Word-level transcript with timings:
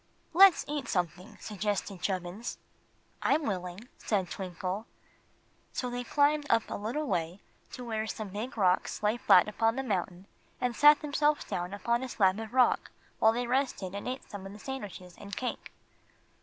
"Let's 0.33 0.65
eat 0.67 0.87
something," 0.87 1.37
suggested 1.39 2.01
Chubbins. 2.01 2.57
"I'm 3.21 3.43
willing," 3.45 3.87
said 3.99 4.31
Twinkle. 4.31 4.87
So 5.73 5.91
they 5.91 6.03
climbed 6.03 6.47
up 6.49 6.63
a 6.71 6.73
little 6.73 7.05
way, 7.05 7.39
to 7.73 7.85
where 7.85 8.07
some 8.07 8.29
big 8.29 8.57
rocks 8.57 9.03
lay 9.03 9.17
flat 9.17 9.47
upon 9.47 9.75
the 9.75 9.83
mountain, 9.83 10.25
and 10.59 10.75
sat 10.75 11.01
themselves 11.01 11.45
down 11.45 11.71
upon 11.71 12.01
a 12.01 12.09
slab 12.09 12.39
of 12.39 12.51
rock 12.51 12.89
while 13.19 13.31
they 13.31 13.45
rested 13.45 13.93
and 13.93 14.07
ate 14.07 14.27
some 14.27 14.47
of 14.47 14.53
the 14.53 14.57
sandwiches 14.57 15.13
and 15.19 15.37
cake. 15.37 15.71